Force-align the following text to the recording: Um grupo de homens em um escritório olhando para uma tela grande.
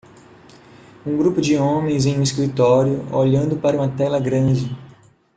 Um 1.05 1.15
grupo 1.15 1.39
de 1.39 1.55
homens 1.57 2.07
em 2.07 2.17
um 2.19 2.23
escritório 2.23 3.07
olhando 3.13 3.55
para 3.57 3.77
uma 3.77 3.87
tela 3.87 4.19
grande. 4.19 4.75